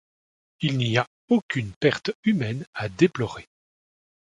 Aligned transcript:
Il 0.61 0.79
n'y 0.79 0.97
a 0.97 1.05
aucune 1.29 1.71
perte 1.79 2.09
humaine 2.23 2.65
à 2.73 2.89
déplorer. 2.89 3.47